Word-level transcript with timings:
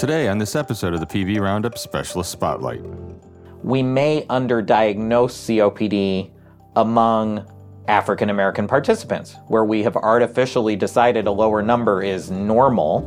Today, 0.00 0.28
on 0.28 0.38
this 0.38 0.56
episode 0.56 0.94
of 0.94 1.00
the 1.00 1.06
PV 1.06 1.42
Roundup 1.42 1.76
Specialist 1.76 2.32
Spotlight, 2.32 2.80
we 3.62 3.82
may 3.82 4.22
underdiagnose 4.30 4.96
COPD 5.44 6.30
among 6.76 7.46
African 7.86 8.30
American 8.30 8.66
participants, 8.66 9.36
where 9.48 9.66
we 9.66 9.82
have 9.82 9.96
artificially 9.96 10.74
decided 10.74 11.26
a 11.26 11.30
lower 11.30 11.60
number 11.60 12.02
is 12.02 12.30
normal. 12.30 13.02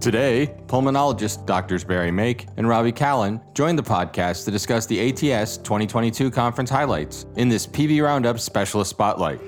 Today, 0.00 0.52
pulmonologist 0.66 1.46
Drs. 1.46 1.84
Barry 1.84 2.10
Make 2.10 2.48
and 2.56 2.68
Robbie 2.68 2.90
Kalhan 2.90 3.40
joined 3.54 3.78
the 3.78 3.84
podcast 3.84 4.44
to 4.46 4.50
discuss 4.50 4.86
the 4.86 4.98
ATS 4.98 5.58
2022 5.58 6.32
conference 6.32 6.68
highlights 6.68 7.26
in 7.36 7.48
this 7.48 7.64
PV 7.64 8.02
Roundup 8.02 8.40
Specialist 8.40 8.90
Spotlight. 8.90 9.38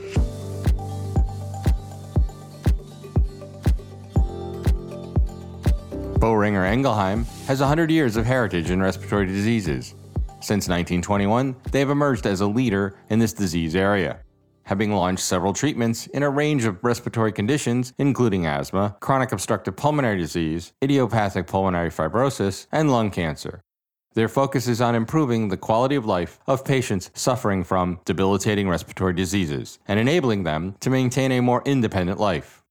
Boehringer 6.29 6.71
Ingelheim 6.71 7.25
has 7.47 7.61
100 7.61 7.91
years 7.91 8.19
of 8.19 8.27
heritage 8.27 8.69
in 8.69 8.83
respiratory 8.83 9.25
diseases. 9.25 9.95
Since 10.43 10.69
1921, 10.69 11.57
they 11.73 11.79
have 11.79 11.89
emerged 11.89 12.27
as 12.27 12.43
a 12.43 12.47
leader 12.47 12.97
in 13.09 13.19
this 13.19 13.33
disease 13.33 13.75
area, 13.75 14.19
having 14.65 14.93
launched 14.93 15.25
several 15.25 15.55
treatments 15.55 16.07
in 16.09 16.23
a 16.23 16.29
range 16.29 16.67
of 16.67 16.85
respiratory 16.85 17.33
conditions, 17.33 17.95
including 17.97 18.45
asthma, 18.45 18.95
chronic 19.01 19.33
obstructive 19.33 19.75
pulmonary 19.75 20.19
disease, 20.19 20.75
idiopathic 20.85 21.47
pulmonary 21.47 21.89
fibrosis, 21.89 22.67
and 22.73 22.93
lung 22.93 23.11
cancer. 23.11 23.63
Their 24.13 24.29
focus 24.29 24.69
is 24.69 24.83
on 24.83 24.95
improving 24.95 25.49
the 25.49 25.57
quality 25.57 25.97
of 25.97 26.05
life 26.05 26.41
of 26.47 26.63
patients 26.63 27.11
suffering 27.15 27.65
from 27.65 28.01
debilitating 28.05 28.69
respiratory 28.69 29.15
diseases 29.15 29.79
and 29.89 29.99
enabling 29.99 30.43
them 30.43 30.75
to 30.81 30.91
maintain 30.91 31.33
a 31.33 31.41
more 31.41 31.63
independent 31.65 32.21
life. 32.21 32.63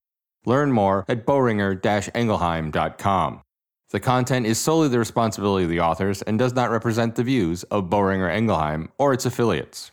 Learn 0.46 0.72
more 0.72 1.06
at 1.10 1.26
boehringer-ingelheim.com. 1.26 3.42
The 3.90 4.02
content 4.02 4.46
is 4.46 4.60
solely 4.60 4.90
the 4.90 5.00
responsibility 5.00 5.64
of 5.64 5.70
the 5.70 5.80
authors 5.80 6.22
and 6.24 6.38
does 6.38 6.54
not 6.54 6.72
represent 6.72 7.16
the 7.16 7.24
views 7.24 7.64
of 7.64 7.86
Boehringer 7.86 8.30
Ingelheim 8.30 8.90
or 8.98 9.14
its 9.14 9.26
affiliates. 9.26 9.92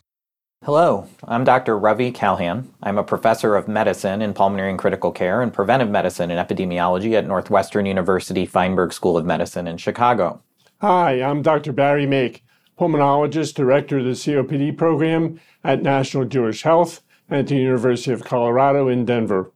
Hello, 0.65 1.07
I'm 1.23 1.45
Dr. 1.45 1.79
Ravi 1.79 2.11
Kalhan. 2.11 2.67
I'm 2.83 2.97
a 2.97 3.05
professor 3.05 3.55
of 3.55 3.69
medicine 3.69 4.21
in 4.21 4.33
pulmonary 4.33 4.69
and 4.69 4.77
critical 4.77 5.13
care 5.13 5.41
and 5.41 5.53
preventive 5.53 5.89
medicine 5.89 6.29
and 6.29 6.45
epidemiology 6.45 7.13
at 7.13 7.25
Northwestern 7.25 7.85
University 7.85 8.45
Feinberg 8.45 8.91
School 8.91 9.15
of 9.15 9.25
Medicine 9.25 9.65
in 9.65 9.77
Chicago. 9.77 10.41
Hi, 10.81 11.21
I'm 11.21 11.41
Dr. 11.41 11.71
Barry 11.71 12.05
Make, 12.05 12.43
pulmonologist, 12.77 13.53
director 13.53 13.99
of 13.99 14.03
the 14.03 14.11
COPD 14.11 14.77
program 14.77 15.39
at 15.63 15.81
National 15.81 16.25
Jewish 16.25 16.63
Health 16.63 17.01
and 17.29 17.39
at 17.39 17.47
the 17.47 17.55
University 17.55 18.11
of 18.11 18.25
Colorado 18.25 18.89
in 18.89 19.05
Denver. 19.05 19.53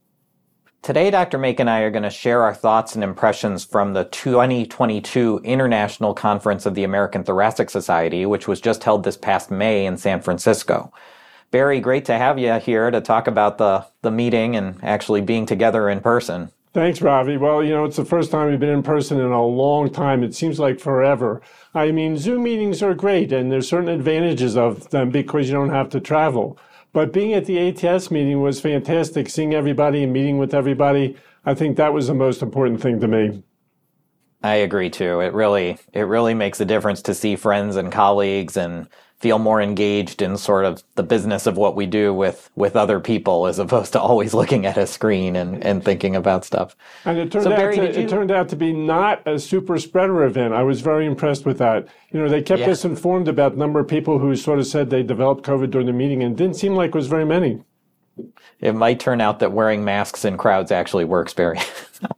Today, 0.81 1.11
Dr. 1.11 1.37
Make 1.37 1.59
and 1.59 1.69
I 1.69 1.81
are 1.81 1.91
going 1.91 2.03
to 2.03 2.09
share 2.09 2.41
our 2.41 2.53
thoughts 2.53 2.95
and 2.95 3.03
impressions 3.03 3.65
from 3.65 3.93
the 3.93 4.05
2022 4.05 5.41
International 5.43 6.13
Conference 6.13 6.65
of 6.65 6.73
the 6.73 6.85
American 6.85 7.23
Thoracic 7.23 7.69
Society, 7.69 8.25
which 8.25 8.47
was 8.47 8.61
just 8.61 8.85
held 8.85 9.03
this 9.03 9.17
past 9.17 9.51
May 9.51 9.85
in 9.85 9.97
San 9.97 10.21
Francisco. 10.21 10.93
Barry, 11.51 11.81
great 11.81 12.05
to 12.05 12.17
have 12.17 12.39
you 12.39 12.53
here 12.53 12.91
to 12.91 13.01
talk 13.01 13.27
about 13.27 13.57
the, 13.57 13.85
the 14.03 14.11
meeting 14.11 14.55
and 14.55 14.81
actually 14.81 15.19
being 15.19 15.45
together 15.45 15.89
in 15.89 15.99
person. 15.99 16.49
Thanks, 16.73 17.01
Ravi. 17.01 17.35
Well, 17.35 17.61
you 17.61 17.71
know, 17.71 17.83
it's 17.83 17.97
the 17.97 18.05
first 18.05 18.31
time 18.31 18.49
we've 18.49 18.59
been 18.59 18.69
in 18.69 18.83
person 18.83 19.19
in 19.19 19.31
a 19.31 19.45
long 19.45 19.91
time. 19.91 20.23
It 20.23 20.33
seems 20.33 20.59
like 20.59 20.79
forever. 20.79 21.41
I 21.73 21.91
mean, 21.91 22.15
Zoom 22.15 22.43
meetings 22.43 22.81
are 22.81 22.93
great, 22.93 23.33
and 23.33 23.51
there's 23.51 23.67
certain 23.67 23.89
advantages 23.89 24.55
of 24.55 24.89
them 24.91 25.09
because 25.09 25.47
you 25.47 25.53
don't 25.53 25.71
have 25.71 25.89
to 25.89 25.99
travel. 25.99 26.57
But 26.91 27.13
being 27.13 27.33
at 27.33 27.45
the 27.45 27.59
ATS 27.69 28.09
meeting 28.09 28.41
was 28.41 28.59
fantastic, 28.59 29.29
seeing 29.29 29.53
everybody 29.53 30.03
and 30.03 30.11
meeting 30.11 30.37
with 30.37 30.53
everybody. 30.53 31.15
I 31.45 31.53
think 31.53 31.77
that 31.77 31.93
was 31.93 32.07
the 32.07 32.13
most 32.13 32.41
important 32.41 32.81
thing 32.81 32.99
to 32.99 33.07
me. 33.07 33.43
I 34.41 34.55
agree 34.55 34.89
too. 34.89 35.19
It 35.19 35.33
really 35.33 35.77
it 35.93 36.01
really 36.03 36.33
makes 36.33 36.59
a 36.61 36.65
difference 36.65 37.01
to 37.03 37.13
see 37.13 37.35
friends 37.35 37.75
and 37.75 37.91
colleagues 37.91 38.55
and 38.55 38.87
feel 39.19 39.37
more 39.37 39.61
engaged 39.61 40.21
in 40.21 40.37
sort 40.37 40.63
of 40.63 40.81
the 40.95 41.03
business 41.03 41.45
of 41.45 41.57
what 41.57 41.75
we 41.75 41.85
do 41.85 42.13
with 42.13 42.49
with 42.55 42.75
other 42.75 42.99
people 42.99 43.47
as 43.47 43.59
opposed 43.59 43.91
to 43.91 43.99
always 43.99 44.33
looking 44.33 44.65
at 44.65 44.77
a 44.77 44.87
screen 44.87 45.35
and, 45.35 45.63
and 45.63 45.83
thinking 45.83 46.15
about 46.15 46.45
stuff. 46.45 46.75
And 47.05 47.17
it 47.17 47.31
turned 47.31 47.43
so, 47.43 47.51
out 47.51 47.57
Barry, 47.57 47.75
to, 47.75 47.83
you... 47.83 48.05
it 48.05 48.09
turned 48.09 48.31
out 48.31 48.47
to 48.49 48.55
be 48.55 48.71
not 48.71 49.21
a 49.27 49.37
super 49.37 49.77
spreader 49.77 50.23
event. 50.23 50.53
I 50.53 50.63
was 50.63 50.81
very 50.81 51.05
impressed 51.05 51.45
with 51.45 51.57
that. 51.57 51.87
You 52.11 52.21
know, 52.21 52.29
they 52.29 52.41
kept 52.41 52.61
yeah. 52.61 52.69
us 52.69 52.85
informed 52.85 53.27
about 53.27 53.53
the 53.53 53.57
number 53.57 53.79
of 53.79 53.87
people 53.87 54.19
who 54.19 54.35
sort 54.35 54.59
of 54.59 54.67
said 54.67 54.89
they 54.89 55.03
developed 55.03 55.45
COVID 55.45 55.69
during 55.69 55.87
the 55.87 55.93
meeting 55.93 56.23
and 56.23 56.33
it 56.33 56.37
didn't 56.41 56.55
seem 56.55 56.75
like 56.75 56.89
it 56.89 56.95
was 56.95 57.07
very 57.07 57.25
many. 57.25 57.61
It 58.59 58.75
might 58.75 58.99
turn 58.99 59.21
out 59.21 59.39
that 59.39 59.51
wearing 59.51 59.83
masks 59.83 60.25
in 60.25 60.37
crowds 60.37 60.71
actually 60.71 61.05
works, 61.05 61.33
Barry. 61.33 61.59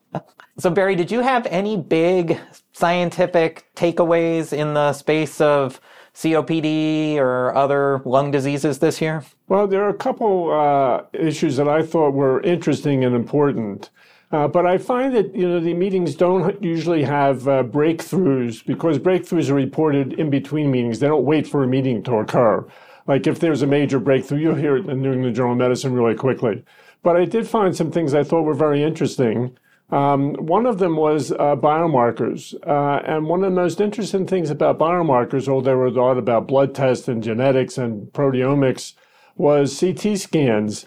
so 0.57 0.69
Barry, 0.69 0.95
did 0.95 1.11
you 1.11 1.21
have 1.21 1.45
any 1.47 1.77
big 1.77 2.39
scientific 2.73 3.65
takeaways 3.75 4.53
in 4.53 4.73
the 4.73 4.93
space 4.93 5.39
of 5.41 5.79
COPD 6.13 7.17
or 7.17 7.55
other 7.55 8.01
lung 8.05 8.31
diseases 8.31 8.79
this 8.79 9.01
year? 9.01 9.23
Well, 9.47 9.67
there 9.67 9.83
are 9.83 9.89
a 9.89 9.93
couple 9.93 10.51
uh, 10.51 11.03
issues 11.13 11.57
that 11.57 11.67
I 11.67 11.83
thought 11.83 12.13
were 12.13 12.41
interesting 12.41 13.03
and 13.03 13.15
important. 13.15 13.89
Uh, 14.31 14.47
but 14.47 14.65
I 14.65 14.77
find 14.77 15.13
that 15.15 15.35
you 15.35 15.47
know 15.47 15.59
the 15.59 15.73
meetings 15.73 16.15
don't 16.15 16.61
usually 16.63 17.03
have 17.03 17.47
uh, 17.47 17.63
breakthroughs 17.63 18.65
because 18.65 18.97
breakthroughs 18.97 19.49
are 19.49 19.55
reported 19.55 20.13
in 20.13 20.29
between 20.29 20.71
meetings. 20.71 20.99
They 20.99 21.07
don't 21.07 21.25
wait 21.25 21.45
for 21.47 21.63
a 21.63 21.67
meeting 21.67 22.01
to 22.03 22.15
occur. 22.15 22.65
Like 23.07 23.27
if 23.27 23.39
there's 23.39 23.61
a 23.61 23.67
major 23.67 23.99
breakthrough, 23.99 24.39
you'll 24.39 24.55
hear 24.55 24.77
it 24.77 24.81
in 24.81 24.87
the 24.87 24.95
New 24.95 25.13
England 25.13 25.35
Journal 25.35 25.51
of 25.53 25.57
Medicine 25.57 25.93
really 25.93 26.15
quickly. 26.15 26.63
But 27.03 27.17
I 27.17 27.25
did 27.25 27.47
find 27.47 27.75
some 27.75 27.91
things 27.91 28.13
I 28.13 28.23
thought 28.23 28.43
were 28.43 28.53
very 28.53 28.83
interesting. 28.83 29.57
Um, 29.91 30.33
one 30.35 30.65
of 30.65 30.77
them 30.77 30.95
was 30.95 31.31
uh, 31.33 31.55
biomarkers. 31.55 32.55
Uh, 32.65 33.01
and 33.05 33.27
one 33.27 33.43
of 33.43 33.51
the 33.51 33.61
most 33.61 33.81
interesting 33.81 34.25
things 34.25 34.49
about 34.49 34.79
biomarkers, 34.79 35.47
although 35.47 35.71
there 35.71 35.77
was 35.77 35.95
a 35.95 35.99
lot 35.99 36.17
about 36.17 36.47
blood 36.47 36.73
tests 36.73 37.07
and 37.07 37.21
genetics 37.21 37.77
and 37.77 38.11
proteomics, 38.13 38.93
was 39.35 39.77
CT 39.77 40.17
scans. 40.17 40.85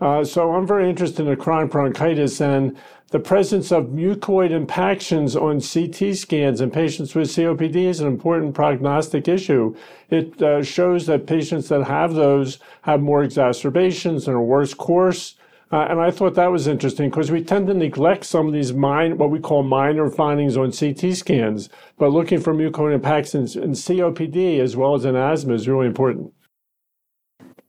Uh, 0.00 0.24
so 0.24 0.52
I'm 0.52 0.66
very 0.66 0.88
interested 0.88 1.26
in 1.26 1.36
chronic 1.36 1.70
bronchitis 1.70 2.40
and 2.40 2.76
the 3.10 3.20
presence 3.20 3.70
of 3.70 3.86
mucoid 3.86 4.50
impactions 4.50 5.36
on 5.36 5.60
CT 5.60 6.16
scans 6.16 6.60
in 6.60 6.70
patients 6.70 7.14
with 7.14 7.28
COPD 7.28 7.76
is 7.76 8.00
an 8.00 8.08
important 8.08 8.52
prognostic 8.52 9.28
issue. 9.28 9.76
It 10.10 10.42
uh, 10.42 10.62
shows 10.64 11.06
that 11.06 11.26
patients 11.26 11.68
that 11.68 11.84
have 11.84 12.14
those 12.14 12.58
have 12.82 13.00
more 13.00 13.22
exacerbations 13.22 14.26
and 14.26 14.36
a 14.36 14.40
worse 14.40 14.74
course. 14.74 15.36
Uh, 15.72 15.86
and 15.90 16.00
I 16.00 16.12
thought 16.12 16.34
that 16.34 16.52
was 16.52 16.68
interesting 16.68 17.10
because 17.10 17.32
we 17.32 17.42
tend 17.42 17.66
to 17.66 17.74
neglect 17.74 18.24
some 18.24 18.46
of 18.46 18.52
these 18.52 18.72
what 18.72 19.30
we 19.30 19.40
call 19.40 19.64
minor 19.64 20.08
findings 20.08 20.56
on 20.56 20.70
CT 20.70 21.16
scans, 21.16 21.68
but 21.98 22.12
looking 22.12 22.40
for 22.40 22.54
mucoid 22.54 22.94
impacts 22.94 23.34
in, 23.34 23.42
in 23.60 23.72
COPD 23.72 24.60
as 24.60 24.76
well 24.76 24.94
as 24.94 25.04
in 25.04 25.16
asthma 25.16 25.54
is 25.54 25.66
really 25.66 25.86
important. 25.88 26.32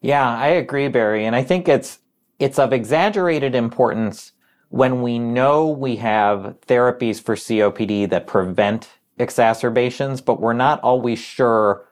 Yeah, 0.02 0.30
I 0.30 0.50
agree, 0.50 0.88
Barry. 0.90 1.26
And 1.26 1.36
I 1.36 1.44
think 1.44 1.68
it's 1.68 2.00
it's 2.38 2.60
of 2.60 2.72
exaggerated 2.72 3.56
importance 3.56 4.34
when 4.70 5.02
we 5.02 5.18
know 5.18 5.68
we 5.68 5.96
have 5.96 6.56
therapies 6.68 7.20
for 7.20 7.36
COPD 7.36 8.10
that 8.12 8.28
prevent 8.28 8.90
exacerbations, 9.18 10.22
but 10.22 10.40
we're 10.40 10.54
not 10.54 10.80
always 10.82 11.18
sure 11.18 11.87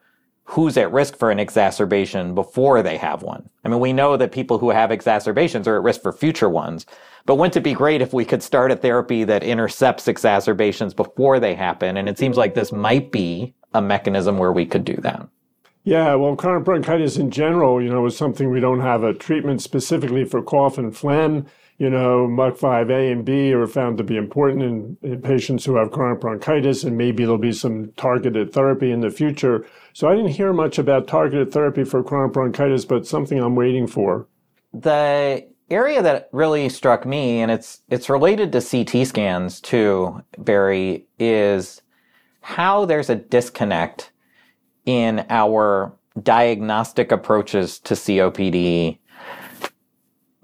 who's 0.45 0.77
at 0.77 0.91
risk 0.91 1.17
for 1.17 1.31
an 1.31 1.39
exacerbation 1.39 2.35
before 2.35 2.81
they 2.83 2.97
have 2.97 3.23
one. 3.23 3.49
I 3.63 3.67
mean, 3.67 3.79
we 3.79 3.93
know 3.93 4.15
that 4.15 4.31
people 4.31 4.59
who 4.59 4.69
have 4.69 4.91
exacerbations 4.91 5.67
are 5.67 5.75
at 5.75 5.83
risk 5.83 6.01
for 6.01 6.13
future 6.13 6.49
ones, 6.49 6.85
but 7.25 7.35
wouldn't 7.35 7.57
it 7.57 7.61
be 7.61 7.73
great 7.73 8.01
if 8.01 8.13
we 8.13 8.25
could 8.25 8.43
start 8.43 8.71
a 8.71 8.75
therapy 8.75 9.23
that 9.23 9.43
intercepts 9.43 10.07
exacerbations 10.07 10.93
before 10.93 11.39
they 11.39 11.55
happen? 11.55 11.97
And 11.97 12.07
it 12.07 12.19
seems 12.19 12.37
like 12.37 12.53
this 12.53 12.71
might 12.71 13.11
be 13.11 13.55
a 13.73 13.81
mechanism 13.81 14.37
where 14.37 14.53
we 14.53 14.67
could 14.67 14.85
do 14.85 14.95
that. 14.97 15.27
Yeah, 15.83 16.15
well, 16.15 16.35
chronic 16.35 16.63
bronchitis 16.63 17.17
in 17.17 17.31
general, 17.31 17.81
you 17.81 17.89
know, 17.89 18.05
is 18.05 18.17
something 18.17 18.49
we 18.49 18.59
don't 18.59 18.81
have 18.81 19.03
a 19.03 19.13
treatment 19.13 19.61
specifically 19.61 20.25
for 20.25 20.41
cough 20.41 20.77
and 20.77 20.95
phlegm 20.95 21.47
you 21.77 21.89
know, 21.89 22.27
MUC5A 22.27 23.11
and 23.11 23.25
B 23.25 23.53
are 23.53 23.67
found 23.67 23.97
to 23.97 24.03
be 24.03 24.15
important 24.15 24.63
in, 24.63 24.97
in, 25.01 25.21
patients 25.21 25.65
who 25.65 25.75
have 25.75 25.91
chronic 25.91 26.21
bronchitis, 26.21 26.83
and 26.83 26.97
maybe 26.97 27.23
there'll 27.23 27.37
be 27.37 27.51
some 27.51 27.91
targeted 27.97 28.53
therapy 28.53 28.91
in 28.91 29.01
the 29.01 29.09
future. 29.09 29.65
So 29.93 30.07
I 30.07 30.15
didn't 30.15 30.31
hear 30.31 30.53
much 30.53 30.77
about 30.77 31.07
targeted 31.07 31.51
therapy 31.51 31.83
for 31.83 32.01
chronic 32.01 32.31
bronchitis, 32.31 32.85
but 32.85 33.05
something 33.05 33.39
I'm 33.39 33.55
waiting 33.55 33.87
for. 33.87 34.25
The 34.73 35.45
area 35.69 36.01
that 36.01 36.29
really 36.31 36.69
struck 36.69 37.05
me, 37.05 37.41
and 37.41 37.51
it's 37.51 37.81
it's 37.89 38.09
related 38.09 38.53
to 38.53 38.61
CT 38.61 39.05
scans 39.07 39.59
too, 39.59 40.23
Barry, 40.37 41.07
is 41.19 41.81
how 42.39 42.85
there's 42.85 43.09
a 43.09 43.15
disconnect 43.15 44.11
in 44.85 45.25
our 45.29 45.93
diagnostic 46.21 47.11
approaches 47.11 47.79
to 47.79 47.95
COPD 47.95 48.99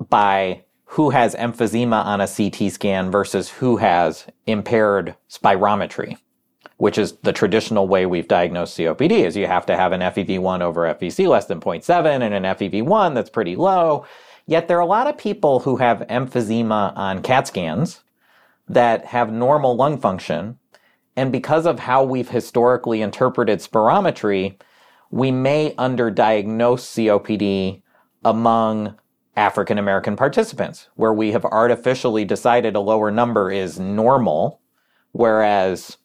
by 0.10 0.64
who 0.92 1.12
has 1.12 1.36
emphysema 1.36 2.04
on 2.04 2.20
a 2.20 2.28
CT 2.28 2.70
scan 2.70 3.10
versus 3.10 3.50
who 3.50 3.78
has 3.78 4.26
impaired 4.46 5.16
spirometry, 5.30 6.18
which 6.76 6.98
is 6.98 7.14
the 7.24 7.32
traditional 7.32 7.88
way 7.88 8.06
we've 8.06 8.28
diagnosed 8.28 8.78
COPD 8.78 9.12
is 9.12 9.38
you 9.38 9.48
have 9.48 9.66
to 9.66 9.78
have 9.78 9.94
an 9.94 10.02
FEV1 10.02 10.60
over 10.60 10.82
FVC 10.94 11.30
less 11.30 11.46
than 11.46 11.62
0.7 11.62 12.22
and 12.22 12.34
an 12.34 12.44
FEV1 12.44 13.16
that's 13.16 13.30
pretty 13.30 13.56
low. 13.56 14.06
Yet 14.48 14.68
there 14.68 14.78
are 14.78 14.82
a 14.82 14.86
lot 14.86 15.08
of 15.08 15.18
people 15.18 15.62
who 15.62 15.78
have 15.78 16.06
emphysema 16.10 16.92
on 16.98 17.22
CAT 17.22 17.48
scans 17.48 18.02
that 18.68 19.06
have 19.06 19.32
normal 19.32 19.78
lung 19.78 19.98
function. 19.98 20.60
And 21.16 21.32
because 21.32 21.66
of 21.66 21.80
how 21.80 22.04
we've 22.04 22.30
historically 22.30 23.02
interpreted 23.02 23.60
spirometry, 23.60 24.60
we 25.10 25.32
may 25.32 25.74
underdiagnose 25.78 26.84
COPD 26.84 27.82
among 28.26 28.98
African 29.36 29.78
American 29.78 30.16
participants, 30.16 30.90
where 30.96 31.14
we 31.14 31.32
have 31.32 31.46
artificially 31.46 32.26
decided 32.26 32.76
a 32.76 32.80
lower 32.82 33.12
number 33.12 33.52
is 33.52 33.80
normal, 33.80 34.60
whereas 35.14 35.98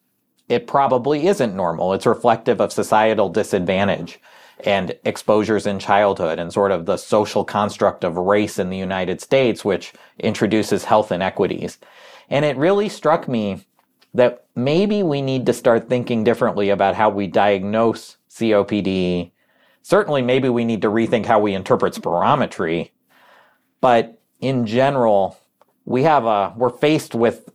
it 0.48 0.66
probably 0.66 1.26
isn't 1.26 1.56
normal. 1.56 1.92
It's 1.92 2.06
reflective 2.06 2.60
of 2.60 2.72
societal 2.72 3.28
disadvantage 3.28 4.20
and 4.64 4.96
exposures 5.04 5.66
in 5.66 5.78
childhood 5.78 6.38
and 6.38 6.52
sort 6.52 6.70
of 6.70 6.86
the 6.86 6.96
social 6.96 7.44
construct 7.44 8.04
of 8.04 8.16
race 8.16 8.58
in 8.58 8.70
the 8.70 8.76
United 8.76 9.20
States, 9.20 9.64
which 9.64 9.92
introduces 10.18 10.84
health 10.84 11.12
inequities. 11.12 11.78
And 12.30 12.44
it 12.44 12.56
really 12.56 12.88
struck 12.88 13.28
me 13.28 13.66
that 14.14 14.46
maybe 14.54 15.02
we 15.02 15.20
need 15.20 15.44
to 15.46 15.52
start 15.52 15.88
thinking 15.88 16.24
differently 16.24 16.70
about 16.70 16.94
how 16.94 17.10
we 17.10 17.26
diagnose 17.26 18.16
COPD. 18.30 19.30
Certainly, 19.82 20.22
maybe 20.22 20.48
we 20.48 20.64
need 20.64 20.82
to 20.82 20.88
rethink 20.88 21.26
how 21.26 21.38
we 21.38 21.54
interpret 21.54 21.92
spirometry. 21.92 22.90
But 23.86 24.18
in 24.40 24.66
general, 24.66 25.38
we 25.84 26.02
have 26.02 26.24
a, 26.24 26.52
we're 26.56 26.70
faced 26.70 27.14
with 27.14 27.48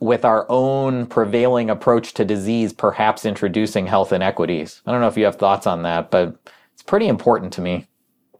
with 0.00 0.24
our 0.24 0.46
own 0.48 1.04
prevailing 1.04 1.68
approach 1.68 2.14
to 2.14 2.24
disease 2.24 2.72
perhaps 2.72 3.26
introducing 3.26 3.88
health 3.88 4.10
inequities. 4.10 4.80
I 4.86 4.90
don't 4.90 5.02
know 5.02 5.06
if 5.06 5.18
you 5.18 5.26
have 5.26 5.36
thoughts 5.36 5.66
on 5.66 5.82
that, 5.82 6.10
but 6.10 6.34
it's 6.72 6.82
pretty 6.82 7.08
important 7.08 7.52
to 7.52 7.60
me. 7.60 7.88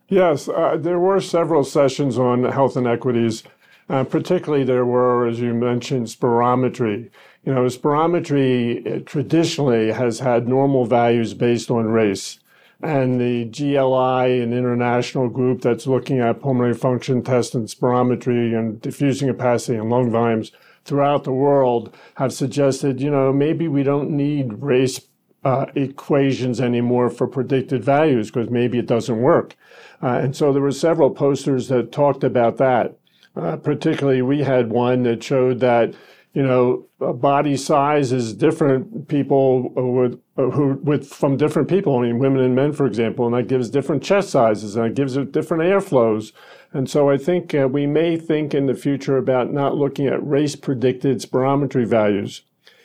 Yes, 0.09 0.49
uh, 0.49 0.79
there 0.79 0.99
were 0.99 1.21
several 1.21 1.63
sessions 1.63 2.19
on 2.19 2.45
health 2.45 2.75
inequities. 2.75 3.43
Uh, 3.91 4.05
particularly, 4.05 4.65
there 4.65 4.87
were, 4.87 5.27
as 5.27 5.41
you 5.41 5.53
mentioned, 5.53 6.07
spirometry. 6.07 7.11
You 7.45 7.55
know, 7.55 7.65
spirometry 7.67 8.87
uh, 8.87 9.05
traditionally 9.05 9.93
has 9.93 10.21
had 10.21 10.49
normal 10.49 10.87
values 10.87 11.35
based 11.35 11.71
on 11.71 11.85
race. 11.89 12.39
And 12.81 13.21
the 13.21 13.45
GLI, 13.47 14.41
an 14.41 14.53
international 14.53 15.29
group 15.29 15.63
that's 15.63 15.89
looking 15.89 16.21
at 16.21 16.41
pulmonary 16.41 16.75
function 16.75 17.23
tests 17.23 17.55
and 17.55 17.67
spirometry 17.67 18.57
and 18.57 18.81
diffusing 18.81 19.29
capacity 19.29 19.77
and 19.77 19.91
lung 19.91 20.11
volumes, 20.11 20.53
throughout 20.85 21.25
the 21.25 21.33
world 21.33 21.95
have 22.15 22.33
suggested, 22.33 23.01
you 23.01 23.11
know, 23.11 23.33
maybe 23.33 23.69
we 23.69 23.83
don't 23.83 24.11
need 24.11 24.63
race 24.63 25.01
uh, 25.45 25.67
equations 25.75 26.61
anymore 26.61 27.11
for 27.11 27.27
predicted 27.27 27.85
values 27.85 28.31
because 28.31 28.51
maybe 28.51 28.79
it 28.79 28.87
doesn't 28.87 29.21
work. 29.21 29.57
Uh, 30.03 30.19
and 30.23 30.37
so 30.37 30.53
there 30.53 30.63
were 30.63 30.73
several 30.73 31.11
posters 31.11 31.69
that 31.69 31.93
talked 31.93 32.25
about 32.25 32.57
that. 32.59 32.97
Uh, 33.37 33.57
particularly, 33.57 34.23
we 34.23 34.43
had 34.43 34.71
one 34.71 35.05
that 35.05 35.23
showed 35.23 35.61
that 35.61 35.95
you 36.39 36.45
know, 36.45 36.87
body 37.01 37.57
size 37.57 38.13
is 38.13 38.33
different 38.33 39.09
people 39.09 39.71
with 39.75 40.21
who 40.37 40.79
with 40.85 41.09
from 41.09 41.37
different 41.37 41.67
people. 41.67 41.99
I 41.99 42.03
mean, 42.03 42.21
women 42.21 42.45
and 42.45 42.55
men, 42.55 42.73
for 42.73 42.87
example, 42.87 43.27
and 43.27 43.35
that 43.35 43.49
gives 43.49 43.69
different 43.69 44.05
chest 44.05 44.31
sizes 44.31 44.77
and 44.77 44.87
it 44.87 44.95
gives 44.95 45.17
it 45.17 45.33
different 45.33 45.65
airflows. 45.65 46.31
And 46.73 46.89
so 46.89 47.11
I 47.11 47.19
think 47.19 47.57
uh, 47.57 47.67
we 47.67 47.89
may 47.89 48.17
think 48.17 48.55
in 48.55 48.67
the 48.67 48.77
future 48.77 49.17
about 49.17 49.53
not 49.53 49.75
looking 49.75 50.07
at 50.07 50.25
race 50.25 50.55
predicted 50.55 51.19
spirometry 51.19 51.85
values. 51.85 52.43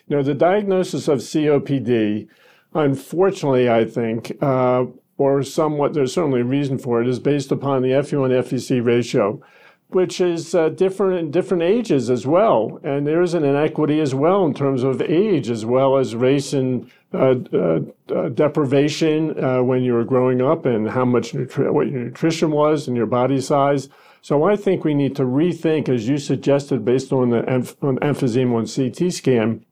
You 0.08 0.16
know, 0.16 0.24
the 0.24 0.34
diagnosis 0.34 1.08
of 1.08 1.20
COPD, 1.20 2.28
unfortunately, 2.74 3.70
I 3.70 3.86
think, 3.86 4.36
uh, 4.42 4.86
or 5.20 5.44
somewhat, 5.44 5.94
there's 5.94 6.16
certainly 6.16 6.42
a 6.42 6.44
reason 6.44 6.80
for 6.80 7.04
it, 7.04 7.08
is 7.08 7.20
based 7.20 7.52
upon 7.52 7.84
the 7.84 7.90
FEV1 7.90 8.32
FVC 8.32 8.84
ratio 8.84 9.44
which 9.94 10.19
is 10.22 10.56
uh, 10.56 10.69
different 10.69 11.19
in 11.19 11.31
different 11.31 11.63
ages 11.63 12.10
as 12.10 12.25
well. 12.25 12.80
And 12.84 13.06
there 13.06 13.22
is 13.22 13.34
an 13.34 13.44
inequity 13.44 14.00
as 14.00 14.13
well 14.16 14.45
in 14.45 14.54
terms 14.54 14.84
of 14.84 15.01
age, 15.01 15.50
as 15.50 15.66
well 15.66 15.98
as 15.98 16.16
race 16.16 16.54
and 16.54 16.90
uh, 17.13 17.36
uh, 17.54 17.80
uh 18.13 18.30
deprivation 18.30 19.44
uh, 19.44 19.62
when 19.62 19.84
you 19.84 19.94
were 19.94 20.04
growing 20.04 20.42
up 20.42 20.66
and 20.66 20.90
how 20.90 21.06
much 21.06 21.34
nutri- 21.34 21.72
what 21.72 21.88
your 21.88 22.01
nutrition 22.06 22.51
was 22.51 22.88
and 22.88 22.98
your 22.98 23.06
body 23.06 23.40
size. 23.40 23.90
So 24.22 24.44
I 24.45 24.56
think 24.56 24.84
we 24.84 24.94
need 24.94 25.16
to 25.18 25.24
rethink, 25.24 25.90
as 25.90 26.07
you 26.07 26.18
suggested, 26.18 26.86
based 26.86 27.12
on 27.12 27.30
the 27.31 27.46
on 27.81 27.98
emphysema 28.00 28.63
CT 28.74 29.12
scan, 29.12 29.66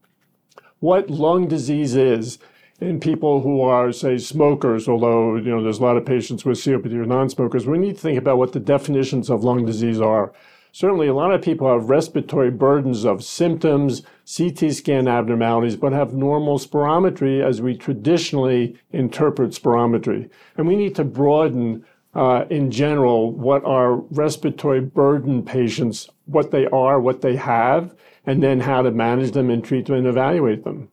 what 0.80 1.10
lung 1.10 1.48
disease 1.48 1.96
is 1.96 2.38
in 2.82 3.00
people 3.00 3.42
who 3.42 3.62
are, 3.62 3.92
say, 3.92 4.18
smokers, 4.18 4.88
although 4.88 5.36
you 5.36 5.52
know 5.52 5.64
there's 5.64 5.78
a 5.78 5.84
lot 5.84 5.98
of 5.98 6.06
patients 6.06 6.44
with 6.44 6.58
COPD 6.58 6.92
who 6.92 7.04
are 7.04 7.06
non-smokers, 7.06 7.68
we 7.68 7.78
need 7.78 7.96
to 7.96 8.02
think 8.02 8.18
about 8.18 8.40
what 8.40 8.54
the 8.54 8.60
definitions 8.60 9.30
of 9.30 9.44
lung 9.44 9.66
disease 9.66 10.02
are. 10.02 10.34
Certainly, 10.74 11.08
a 11.08 11.14
lot 11.14 11.34
of 11.34 11.42
people 11.42 11.72
have 11.72 11.90
respiratory 11.90 12.50
burdens 12.50 13.06
of 13.06 13.24
symptoms, 13.24 14.02
CT 14.36 14.74
scan 14.74 15.08
abnormalities, 15.08 15.76
but 15.76 15.94
have 15.94 16.14
normal 16.14 16.58
spirometry 16.58 17.46
as 17.46 17.62
we 17.62 17.78
traditionally 17.78 18.76
interpret 18.92 19.52
spirometry. 19.52 20.30
And 20.58 20.68
we 20.68 20.76
need 20.76 20.96
to 20.96 21.04
broaden, 21.04 21.86
uh, 22.16 22.46
in 22.50 22.72
general, 22.72 23.32
what 23.32 23.64
are 23.66 23.96
respiratory 23.96 24.80
burden 24.80 25.44
patients, 25.44 26.10
what 26.26 26.52
they 26.52 26.66
are, 26.68 27.00
what 27.00 27.22
they 27.22 27.36
have, 27.36 27.94
and 28.26 28.42
then 28.42 28.62
how 28.62 28.82
to 28.82 28.92
manage 28.92 29.32
them 29.32 29.50
and 29.50 29.64
treat 29.64 29.88
them 29.88 29.98
and 29.98 30.08
evaluate 30.08 30.64
them. 30.64 30.90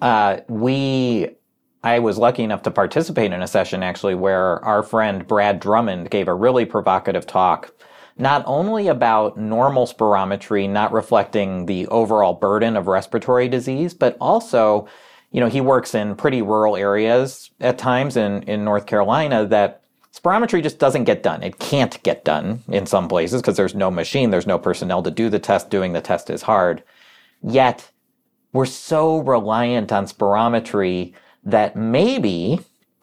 Uh, 0.00 0.38
we, 0.48 1.28
I 1.82 1.98
was 1.98 2.18
lucky 2.18 2.42
enough 2.42 2.62
to 2.62 2.70
participate 2.70 3.32
in 3.32 3.42
a 3.42 3.46
session 3.46 3.82
actually 3.82 4.14
where 4.14 4.64
our 4.64 4.82
friend 4.82 5.26
Brad 5.26 5.60
Drummond 5.60 6.10
gave 6.10 6.28
a 6.28 6.34
really 6.34 6.64
provocative 6.64 7.26
talk, 7.26 7.72
not 8.18 8.42
only 8.46 8.88
about 8.88 9.38
normal 9.38 9.86
spirometry 9.86 10.68
not 10.68 10.92
reflecting 10.92 11.66
the 11.66 11.86
overall 11.88 12.34
burden 12.34 12.76
of 12.76 12.86
respiratory 12.86 13.48
disease, 13.48 13.94
but 13.94 14.16
also, 14.20 14.88
you 15.32 15.40
know, 15.40 15.48
he 15.48 15.60
works 15.60 15.94
in 15.94 16.16
pretty 16.16 16.42
rural 16.42 16.76
areas 16.76 17.50
at 17.60 17.78
times 17.78 18.16
in, 18.16 18.42
in 18.44 18.64
North 18.64 18.86
Carolina 18.86 19.46
that 19.46 19.82
spirometry 20.14 20.62
just 20.62 20.78
doesn't 20.78 21.04
get 21.04 21.22
done. 21.22 21.42
It 21.42 21.58
can't 21.58 22.02
get 22.02 22.24
done 22.24 22.62
in 22.68 22.86
some 22.86 23.06
places 23.08 23.42
because 23.42 23.56
there's 23.56 23.74
no 23.74 23.90
machine, 23.90 24.30
there's 24.30 24.46
no 24.46 24.58
personnel 24.58 25.02
to 25.02 25.10
do 25.10 25.28
the 25.28 25.38
test. 25.38 25.70
Doing 25.70 25.92
the 25.92 26.00
test 26.00 26.30
is 26.30 26.42
hard. 26.42 26.82
Yet, 27.42 27.90
we're 28.56 28.66
so 28.66 29.18
reliant 29.18 29.92
on 29.92 30.06
spirometry 30.06 31.12
that 31.44 31.76
maybe 31.76 32.58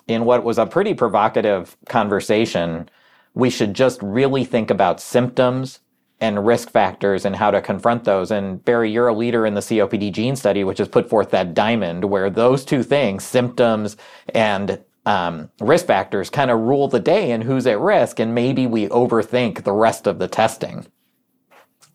in 0.08 0.26
what 0.26 0.44
was 0.44 0.58
a 0.58 0.66
pretty 0.66 0.94
provocative 0.94 1.78
conversation, 1.88 2.90
we 3.36 3.50
should 3.50 3.74
just 3.74 4.02
really 4.02 4.44
think 4.44 4.70
about 4.70 5.00
symptoms 5.00 5.80
and 6.20 6.46
risk 6.46 6.70
factors 6.70 7.26
and 7.26 7.36
how 7.36 7.52
to 7.52 7.62
confront 7.62 8.04
those. 8.04 8.32
And 8.32 8.64
Barry, 8.66 8.92
you're 8.92 9.08
a 9.08 9.14
leader 9.14 9.46
in 9.46 9.54
the 9.54 9.62
COPD 9.62 10.12
gene 10.12 10.36
study, 10.36 10.64
which 10.64 10.78
has 10.78 10.88
put 10.88 11.10
forth 11.10 11.30
that 11.32 11.54
diamond 11.54 12.06
where 12.06 12.30
those 12.30 12.66
two 12.66 12.84
things, 12.84 13.24
symptoms 13.24 13.98
and 14.34 14.80
um, 15.06 15.50
risk 15.60 15.86
factors, 15.86 16.30
kind 16.30 16.50
of 16.50 16.62
rule 16.62 16.88
the 16.88 17.00
day 17.00 17.32
and 17.32 17.44
who's 17.44 17.68
at 17.68 17.80
risk. 17.80 18.20
And 18.20 18.34
maybe 18.34 18.68
we 18.68 18.88
overthink 18.88 19.64
the 19.64 19.74
rest 19.74 20.08
of 20.08 20.20
the 20.20 20.28
testing. 20.28 20.86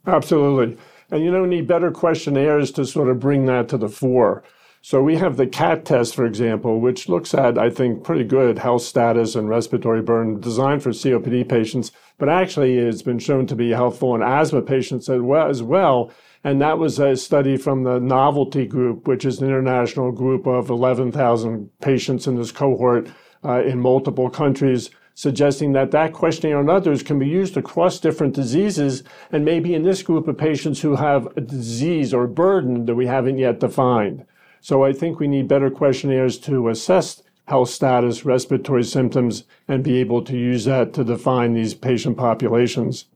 Absolutely. 0.06 0.76
And 1.10 1.24
you 1.24 1.30
know, 1.30 1.44
need 1.44 1.66
better 1.66 1.90
questionnaires 1.90 2.70
to 2.72 2.84
sort 2.84 3.08
of 3.08 3.20
bring 3.20 3.46
that 3.46 3.68
to 3.68 3.78
the 3.78 3.88
fore. 3.88 4.42
So 4.80 5.02
we 5.02 5.16
have 5.16 5.36
the 5.36 5.46
CAT 5.46 5.84
test, 5.84 6.14
for 6.14 6.24
example, 6.24 6.80
which 6.80 7.08
looks 7.08 7.34
at, 7.34 7.58
I 7.58 7.68
think, 7.68 8.04
pretty 8.04 8.24
good 8.24 8.58
health 8.58 8.82
status 8.82 9.34
and 9.34 9.48
respiratory 9.48 10.02
burden 10.02 10.40
designed 10.40 10.82
for 10.82 10.90
COPD 10.90 11.48
patients, 11.48 11.90
but 12.16 12.28
actually 12.28 12.78
it's 12.78 13.02
been 13.02 13.18
shown 13.18 13.46
to 13.48 13.56
be 13.56 13.70
helpful 13.70 14.14
in 14.14 14.22
asthma 14.22 14.62
patients 14.62 15.08
as 15.08 15.62
well. 15.62 16.12
And 16.44 16.60
that 16.62 16.78
was 16.78 17.00
a 17.00 17.16
study 17.16 17.56
from 17.56 17.82
the 17.82 17.98
Novelty 17.98 18.66
Group, 18.66 19.08
which 19.08 19.24
is 19.24 19.40
an 19.40 19.48
international 19.48 20.12
group 20.12 20.46
of 20.46 20.70
11,000 20.70 21.70
patients 21.80 22.26
in 22.28 22.36
this 22.36 22.52
cohort 22.52 23.08
uh, 23.44 23.62
in 23.64 23.80
multiple 23.80 24.30
countries 24.30 24.90
suggesting 25.18 25.72
that 25.72 25.90
that 25.90 26.12
questionnaire 26.12 26.60
and 26.60 26.70
others 26.70 27.02
can 27.02 27.18
be 27.18 27.26
used 27.26 27.56
across 27.56 27.98
different 27.98 28.36
diseases 28.36 29.02
and 29.32 29.44
maybe 29.44 29.74
in 29.74 29.82
this 29.82 30.00
group 30.00 30.28
of 30.28 30.38
patients 30.38 30.80
who 30.80 30.94
have 30.94 31.26
a 31.36 31.40
disease 31.40 32.14
or 32.14 32.28
burden 32.28 32.86
that 32.86 32.94
we 32.94 33.04
haven't 33.04 33.36
yet 33.36 33.58
defined. 33.58 34.24
So 34.60 34.84
I 34.84 34.92
think 34.92 35.18
we 35.18 35.26
need 35.26 35.48
better 35.48 35.70
questionnaires 35.70 36.38
to 36.42 36.68
assess 36.68 37.20
health 37.48 37.68
status, 37.68 38.24
respiratory 38.24 38.84
symptoms, 38.84 39.42
and 39.66 39.82
be 39.82 39.96
able 39.96 40.22
to 40.22 40.36
use 40.36 40.66
that 40.66 40.92
to 40.92 41.02
define 41.02 41.52
these 41.52 41.74
patient 41.74 42.16
populations. 42.16 43.06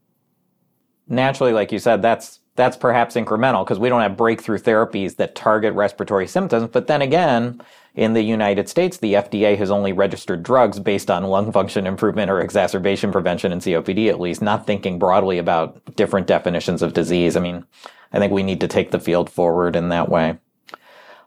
Naturally, 1.07 1.53
like 1.53 1.71
you 1.71 1.79
said, 1.79 2.03
that's 2.03 2.41
that's 2.55 2.77
perhaps 2.77 3.15
incremental 3.15 3.65
because 3.65 3.79
we 3.79 3.89
don't 3.89 4.03
have 4.03 4.17
breakthrough 4.17 4.59
therapies 4.59 5.17
that 5.17 5.35
target 5.35 5.73
respiratory 5.75 6.27
symptoms. 6.27 6.69
But 6.71 6.87
then 6.87 7.01
again, 7.01 7.61
in 7.95 8.13
the 8.13 8.23
United 8.23 8.69
States, 8.69 8.99
the 8.99 9.15
FDA 9.15 9.57
has 9.57 9.71
only 9.71 9.93
registered 9.93 10.43
drugs 10.43 10.79
based 10.79 11.11
on 11.11 11.25
lung 11.25 11.53
function 11.53 11.87
improvement 11.87 12.31
or 12.31 12.41
exacerbation 12.41 13.13
prevention 13.13 13.53
in 13.53 13.59
COPD, 13.59 14.09
at 14.09 14.21
least, 14.21 14.43
not 14.43 14.67
thinking 14.67 14.99
broadly 14.99 15.39
about 15.39 15.97
different 15.97 16.27
definitions 16.27 16.83
of 16.83 16.95
disease. 16.95 17.37
I 17.37 17.41
mean, 17.41 17.65
I 18.13 18.19
think 18.19 18.33
we 18.33 18.43
need 18.43 18.61
to 18.61 18.69
take 18.69 18.91
the 18.91 19.01
field 19.01 19.31
forward 19.31 19.77
in 19.77 19.89
that 19.89 20.09
way. 20.09 20.39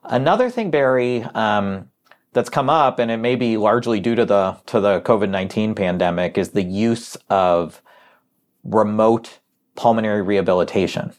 Another 0.04 0.52
thing, 0.52 0.70
Barry, 0.70 1.24
um, 1.34 1.90
that's 2.34 2.50
come 2.50 2.70
up, 2.70 3.00
and 3.00 3.10
it 3.10 3.18
may 3.18 3.36
be 3.36 3.58
largely 3.58 4.00
due 4.00 4.14
to 4.14 4.26
the 4.26 4.58
to 4.68 4.80
the 4.80 5.02
COVID 5.02 5.30
nineteen 5.30 5.74
pandemic, 5.74 6.38
is 6.38 6.50
the 6.50 6.64
use 6.64 7.16
of 7.30 7.82
remote 8.64 9.40
pulmonary 9.76 10.22
rehabilitation, 10.22 11.14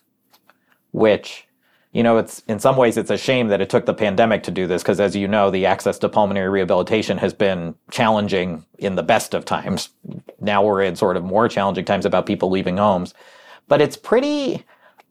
which, 0.92 1.46
you 1.92 2.02
know, 2.02 2.18
it's 2.18 2.40
in 2.48 2.58
some 2.58 2.76
ways 2.76 2.96
it's 2.96 3.10
a 3.10 3.18
shame 3.18 3.48
that 3.48 3.60
it 3.60 3.70
took 3.70 3.86
the 3.86 3.94
pandemic 3.94 4.42
to 4.44 4.50
do 4.50 4.66
this 4.66 4.82
because, 4.82 5.00
as 5.00 5.14
you 5.16 5.28
know, 5.28 5.50
the 5.50 5.66
access 5.66 5.98
to 6.00 6.08
pulmonary 6.08 6.48
rehabilitation 6.48 7.18
has 7.18 7.32
been 7.32 7.74
challenging 7.90 8.64
in 8.78 8.96
the 8.96 9.02
best 9.02 9.34
of 9.34 9.44
times. 9.44 9.90
Now 10.40 10.64
we're 10.64 10.82
in 10.82 10.96
sort 10.96 11.16
of 11.16 11.24
more 11.24 11.48
challenging 11.48 11.84
times 11.84 12.04
about 12.04 12.26
people 12.26 12.50
leaving 12.50 12.76
homes. 12.76 13.14
But 13.68 13.80
it's 13.80 13.96
pretty 13.96 14.64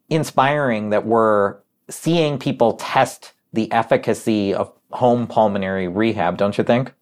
inspiring 0.08 0.90
that 0.90 1.06
we're 1.06 1.56
seeing 1.88 2.38
people 2.38 2.74
test 2.74 3.32
the 3.52 3.70
efficacy 3.72 4.54
of 4.54 4.72
home 4.92 5.26
pulmonary 5.26 5.88
rehab, 5.88 6.36
don't 6.36 6.56
you 6.56 6.64
think? 6.64 6.92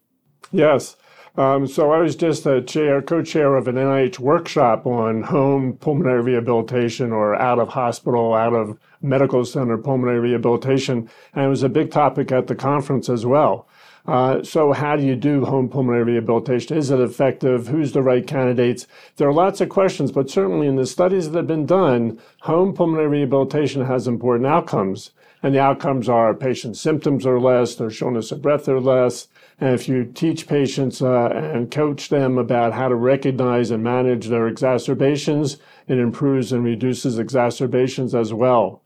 Yes. 0.51 0.95
Um, 1.37 1.67
so 1.67 1.91
I 1.91 1.97
was 1.97 2.15
just 2.15 2.45
a 2.45 2.61
chair, 2.61 3.01
co-chair 3.01 3.55
of 3.55 3.67
an 3.67 3.75
NIH 3.75 4.19
workshop 4.19 4.85
on 4.85 5.23
home 5.23 5.73
pulmonary 5.73 6.21
rehabilitation 6.21 7.11
or 7.11 7.35
out 7.35 7.59
of 7.59 7.69
hospital, 7.69 8.33
out 8.33 8.53
of 8.53 8.77
medical 9.01 9.43
center 9.43 9.77
pulmonary 9.77 10.19
rehabilitation, 10.19 11.09
and 11.33 11.45
it 11.45 11.49
was 11.49 11.63
a 11.63 11.69
big 11.69 11.91
topic 11.91 12.31
at 12.31 12.47
the 12.47 12.55
conference 12.55 13.09
as 13.09 13.25
well. 13.25 13.67
Uh, 14.07 14.43
so 14.43 14.71
how 14.71 14.95
do 14.95 15.03
you 15.03 15.15
do 15.15 15.43
home 15.43 15.67
pulmonary 15.67 16.03
rehabilitation? 16.03 16.77
Is 16.77 16.89
it 16.89 17.01
effective? 17.01 17.67
Who's 17.67 17.91
the 17.91 18.03
right 18.03 18.25
candidates? 18.25 18.87
There 19.17 19.27
are 19.27 19.33
lots 19.33 19.59
of 19.59 19.67
questions, 19.67 20.11
but 20.11 20.29
certainly 20.29 20.67
in 20.67 20.75
the 20.75 20.85
studies 20.85 21.31
that 21.31 21.37
have 21.37 21.47
been 21.47 21.65
done, 21.65 22.19
home 22.41 22.73
pulmonary 22.73 23.07
rehabilitation 23.07 23.83
has 23.85 24.07
important 24.07 24.47
outcomes. 24.47 25.11
And 25.43 25.53
the 25.53 25.59
outcomes 25.59 26.07
are 26.07 26.33
patient 26.33 26.77
symptoms 26.77 27.25
are 27.25 27.39
less, 27.39 27.75
their 27.75 27.89
shortness 27.89 28.31
of 28.31 28.41
breath 28.41 28.69
are 28.69 28.79
less, 28.79 29.27
and 29.59 29.73
if 29.73 29.87
you 29.87 30.03
teach 30.03 30.47
patients 30.47 31.01
uh, 31.01 31.27
and 31.27 31.71
coach 31.71 32.09
them 32.09 32.37
about 32.37 32.73
how 32.73 32.89
to 32.89 32.95
recognize 32.95 33.71
and 33.71 33.83
manage 33.83 34.27
their 34.27 34.47
exacerbations, 34.47 35.57
it 35.87 35.97
improves 35.97 36.51
and 36.51 36.63
reduces 36.63 37.17
exacerbations 37.17 38.13
as 38.13 38.33
well. 38.33 38.81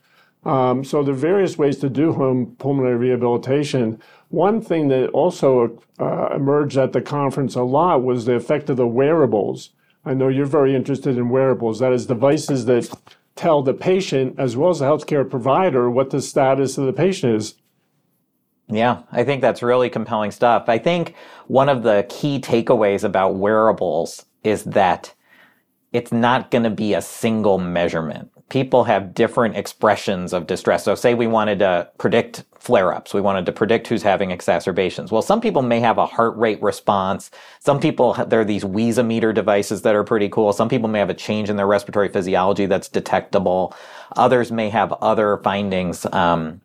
Um, 0.45 0.83
so 0.83 1.03
there 1.03 1.13
are 1.13 1.17
various 1.17 1.57
ways 1.57 1.77
to 1.79 1.89
do 1.89 2.13
home 2.13 2.55
pulmonary 2.59 2.95
rehabilitation. 2.95 3.99
One 4.29 4.61
thing 4.61 4.87
that 4.89 5.09
also 5.09 5.81
uh, 5.99 6.29
emerged 6.35 6.77
at 6.77 6.93
the 6.93 7.01
conference 7.01 7.55
a 7.55 7.63
lot 7.63 8.03
was 8.03 8.25
the 8.25 8.35
effect 8.35 8.69
of 8.69 8.77
the 8.77 8.87
wearables. 8.87 9.71
I 10.05 10.13
know 10.13 10.29
you're 10.29 10.45
very 10.45 10.75
interested 10.75 11.17
in 11.17 11.29
wearables. 11.29 11.79
That 11.79 11.91
is 11.91 12.05
devices 12.05 12.65
that 12.65 12.89
tell 13.35 13.63
the 13.63 13.73
patient 13.73 14.35
as 14.37 14.55
well 14.55 14.69
as 14.69 14.79
the 14.79 14.85
healthcare 14.85 15.29
provider 15.29 15.89
what 15.89 16.11
the 16.11 16.21
status 16.21 16.77
of 16.77 16.85
the 16.85 16.93
patient 16.93 17.35
is. 17.35 17.55
Yeah, 18.71 19.01
I 19.11 19.23
think 19.23 19.41
that's 19.41 19.63
really 19.63 19.89
compelling 19.89 20.31
stuff. 20.31 20.69
I 20.69 20.77
think 20.77 21.15
one 21.47 21.69
of 21.69 21.81
the 21.81 22.05
key 22.07 22.39
takeaways 22.39 23.03
about 23.03 23.35
wearables 23.35 24.25
is 24.43 24.63
that 24.65 25.13
it's 25.91 26.11
not 26.11 26.51
going 26.51 26.63
to 26.63 26.69
be 26.69 26.93
a 26.93 27.01
single 27.01 27.57
measurement. 27.57 28.29
People 28.49 28.83
have 28.83 29.15
different 29.15 29.55
expressions 29.55 30.33
of 30.33 30.45
distress. 30.45 30.83
So, 30.83 30.93
say 30.93 31.15
we 31.15 31.25
wanted 31.25 31.59
to 31.59 31.89
predict 31.97 32.43
flare 32.59 32.93
ups, 32.93 33.13
we 33.13 33.21
wanted 33.21 33.45
to 33.47 33.51
predict 33.51 33.87
who's 33.87 34.03
having 34.03 34.31
exacerbations. 34.31 35.11
Well, 35.11 35.21
some 35.21 35.41
people 35.41 35.61
may 35.61 35.79
have 35.79 35.97
a 35.97 36.05
heart 36.05 36.35
rate 36.37 36.61
response. 36.61 37.31
Some 37.59 37.79
people, 37.79 38.13
there 38.27 38.41
are 38.41 38.45
these 38.45 38.63
Wheezometer 38.63 39.33
devices 39.33 39.81
that 39.83 39.95
are 39.95 40.03
pretty 40.03 40.29
cool. 40.29 40.51
Some 40.53 40.69
people 40.69 40.89
may 40.89 40.99
have 40.99 41.09
a 41.09 41.15
change 41.15 41.49
in 41.49 41.55
their 41.55 41.67
respiratory 41.67 42.09
physiology 42.09 42.65
that's 42.65 42.89
detectable. 42.89 43.73
Others 44.15 44.51
may 44.51 44.69
have 44.69 44.93
other 44.93 45.37
findings. 45.37 46.05
Um, 46.07 46.61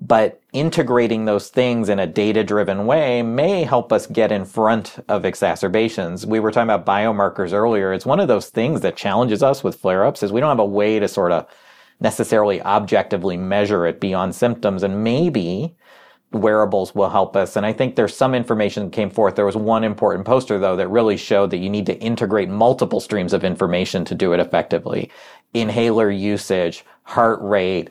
but 0.00 0.40
integrating 0.52 1.24
those 1.24 1.48
things 1.48 1.88
in 1.88 1.98
a 1.98 2.06
data 2.06 2.44
driven 2.44 2.86
way 2.86 3.22
may 3.22 3.64
help 3.64 3.92
us 3.92 4.06
get 4.06 4.32
in 4.32 4.44
front 4.44 4.98
of 5.08 5.24
exacerbations. 5.24 6.26
We 6.26 6.40
were 6.40 6.50
talking 6.50 6.70
about 6.70 6.86
biomarkers 6.86 7.52
earlier. 7.52 7.92
It's 7.92 8.06
one 8.06 8.20
of 8.20 8.28
those 8.28 8.50
things 8.50 8.80
that 8.82 8.96
challenges 8.96 9.42
us 9.42 9.64
with 9.64 9.76
flare 9.76 10.04
ups 10.04 10.22
is 10.22 10.32
we 10.32 10.40
don't 10.40 10.50
have 10.50 10.58
a 10.58 10.64
way 10.64 10.98
to 10.98 11.08
sort 11.08 11.32
of 11.32 11.46
necessarily 12.00 12.60
objectively 12.62 13.36
measure 13.36 13.86
it 13.86 14.00
beyond 14.00 14.34
symptoms. 14.34 14.82
And 14.82 15.04
maybe 15.04 15.76
wearables 16.32 16.94
will 16.94 17.10
help 17.10 17.36
us. 17.36 17.56
And 17.56 17.64
I 17.64 17.72
think 17.72 17.94
there's 17.94 18.16
some 18.16 18.34
information 18.34 18.84
that 18.84 18.92
came 18.92 19.10
forth. 19.10 19.36
There 19.36 19.46
was 19.46 19.56
one 19.56 19.84
important 19.84 20.26
poster 20.26 20.58
though 20.58 20.76
that 20.76 20.88
really 20.88 21.16
showed 21.16 21.50
that 21.50 21.58
you 21.58 21.70
need 21.70 21.86
to 21.86 21.98
integrate 22.00 22.48
multiple 22.48 23.00
streams 23.00 23.32
of 23.32 23.44
information 23.44 24.04
to 24.06 24.14
do 24.14 24.32
it 24.32 24.40
effectively. 24.40 25.10
Inhaler 25.54 26.10
usage, 26.10 26.84
heart 27.04 27.40
rate, 27.40 27.90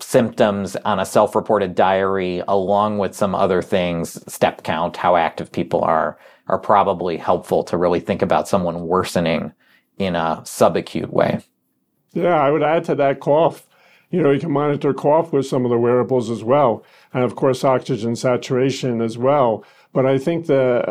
symptoms 0.00 0.76
on 0.84 0.98
a 0.98 1.06
self-reported 1.06 1.74
diary 1.74 2.42
along 2.48 2.98
with 2.98 3.14
some 3.14 3.34
other 3.34 3.62
things 3.62 4.20
step 4.32 4.62
count 4.62 4.96
how 4.96 5.16
active 5.16 5.50
people 5.52 5.82
are 5.82 6.18
are 6.48 6.58
probably 6.58 7.16
helpful 7.16 7.62
to 7.64 7.76
really 7.76 8.00
think 8.00 8.20
about 8.20 8.48
someone 8.48 8.86
worsening 8.86 9.52
in 9.96 10.14
a 10.16 10.42
subacute 10.44 11.10
way. 11.10 11.40
Yeah 12.12 12.40
i 12.40 12.50
would 12.50 12.62
add 12.62 12.84
to 12.84 12.94
that 12.96 13.20
cough. 13.20 13.66
You 14.10 14.22
know 14.22 14.30
you 14.30 14.40
can 14.40 14.52
monitor 14.52 14.92
cough 14.92 15.32
with 15.32 15.46
some 15.46 15.64
of 15.64 15.70
the 15.70 15.78
wearables 15.78 16.28
as 16.28 16.42
well 16.42 16.84
and 17.12 17.22
of 17.22 17.36
course 17.36 17.64
oxygen 17.64 18.16
saturation 18.16 19.00
as 19.00 19.16
well. 19.16 19.64
But 19.92 20.06
i 20.06 20.18
think 20.18 20.46
the 20.46 20.84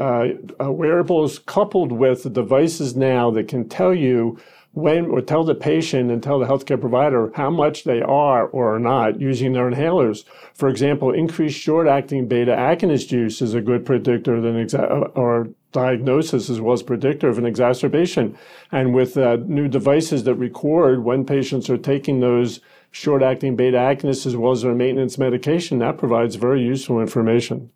uh, 0.61 0.71
wearables 0.71 1.39
coupled 1.39 1.91
with 1.91 2.23
the 2.23 2.29
devices 2.29 2.95
now 2.95 3.31
that 3.31 3.49
can 3.49 3.67
tell 3.67 3.93
you 3.93 4.39
when 4.73 5.05
or 5.05 5.21
tell 5.21 5.43
the 5.43 5.53
patient 5.53 6.09
and 6.09 6.21
tell 6.21 6.39
the 6.39 6.47
healthcare 6.47 6.79
provider 6.79 7.31
how 7.35 7.49
much 7.49 7.83
they 7.83 8.01
are 8.01 8.47
or 8.47 8.75
are 8.75 8.79
not 8.79 9.21
using 9.21 9.53
their 9.53 9.69
inhalers. 9.69 10.23
For 10.55 10.67
example, 10.67 11.11
increased 11.11 11.59
short-acting 11.59 12.27
beta 12.27 12.55
agonist 12.55 13.11
use 13.11 13.41
is 13.41 13.53
a 13.53 13.61
good 13.61 13.85
predictor 13.85 14.41
than 14.41 14.55
exa- 14.55 15.15
or 15.15 15.49
diagnosis 15.71 16.49
as 16.49 16.59
well 16.59 16.73
as 16.73 16.81
predictor 16.81 17.29
of 17.29 17.37
an 17.37 17.45
exacerbation. 17.45 18.35
And 18.71 18.95
with 18.95 19.15
uh, 19.15 19.37
new 19.45 19.67
devices 19.67 20.23
that 20.23 20.35
record 20.35 21.03
when 21.03 21.23
patients 21.23 21.69
are 21.69 21.77
taking 21.77 22.19
those 22.19 22.59
short-acting 22.89 23.55
beta 23.55 23.77
agonists 23.77 24.25
as 24.25 24.35
well 24.35 24.51
as 24.51 24.63
their 24.63 24.73
maintenance 24.73 25.19
medication, 25.19 25.79
that 25.79 25.97
provides 25.97 26.35
very 26.35 26.63
useful 26.63 26.99
information. 26.99 27.69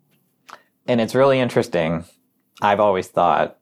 And 0.86 1.00
it's 1.00 1.14
really 1.14 1.38
interesting. 1.38 2.04
I've 2.60 2.80
always 2.80 3.06
thought 3.06 3.56